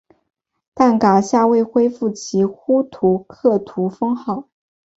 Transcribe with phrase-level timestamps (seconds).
[0.73, 4.49] 但噶厦未恢复其呼图克图封号。